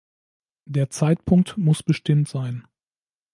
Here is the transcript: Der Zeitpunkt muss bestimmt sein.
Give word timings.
Der 0.65 0.89
Zeitpunkt 0.89 1.59
muss 1.59 1.83
bestimmt 1.83 2.27
sein. 2.27 2.65